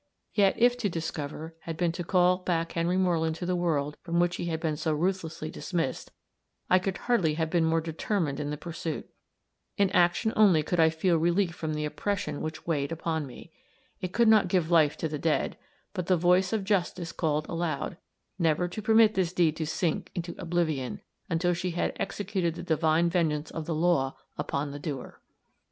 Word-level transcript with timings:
Yet, 0.33 0.55
if 0.57 0.79
to 0.79 0.89
discover, 0.89 1.53
had 1.59 1.77
been 1.77 1.91
to 1.91 2.03
call 2.03 2.37
back 2.37 2.71
Henry 2.71 2.97
Moreland 2.97 3.35
to 3.35 3.45
the 3.45 3.55
world 3.55 3.97
from 4.01 4.19
which 4.19 4.37
he 4.37 4.45
had 4.45 4.59
been 4.59 4.75
so 4.75 4.93
ruthlessly 4.93 5.51
dismissed, 5.51 6.11
I 6.71 6.79
could 6.79 6.97
hardly 6.97 7.35
have 7.35 7.51
been 7.51 7.65
more 7.65 7.81
determined 7.81 8.39
in 8.39 8.49
the 8.49 8.57
pursuit. 8.57 9.07
In 9.77 9.91
action 9.91 10.33
only 10.35 10.63
could 10.63 10.79
I 10.79 10.89
feel 10.89 11.17
relief 11.19 11.53
from 11.53 11.75
the 11.75 11.85
oppression 11.85 12.41
which 12.41 12.65
weighed 12.65 12.91
upon 12.91 13.27
me. 13.27 13.51
It 13.99 14.11
could 14.11 14.27
not 14.27 14.47
give 14.47 14.71
life 14.71 14.97
to 14.97 15.07
the 15.07 15.19
dead 15.19 15.55
but 15.93 16.07
the 16.07 16.17
voice 16.17 16.51
of 16.51 16.63
Justice 16.63 17.11
called 17.11 17.47
aloud, 17.47 17.95
never 18.39 18.67
to 18.67 18.81
permit 18.81 19.13
this 19.13 19.31
deed 19.33 19.55
to 19.57 19.67
sink 19.67 20.09
into 20.15 20.33
oblivion, 20.39 21.01
until 21.29 21.53
she 21.53 21.69
had 21.77 21.93
executed 21.99 22.55
the 22.55 22.63
divine 22.63 23.07
vengeance 23.07 23.51
of 23.51 23.67
the 23.67 23.75
law 23.75 24.17
upon 24.35 24.71
the 24.71 24.79
doer. 24.79 25.21